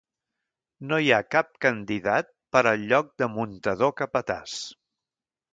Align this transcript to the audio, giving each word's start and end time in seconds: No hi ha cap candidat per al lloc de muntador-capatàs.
No 0.91 0.97
hi 1.03 1.11
ha 1.17 1.27
cap 1.35 1.51
candidat 1.67 2.33
per 2.57 2.63
al 2.71 2.89
lloc 2.95 3.13
de 3.23 3.31
muntador-capatàs. 3.37 4.61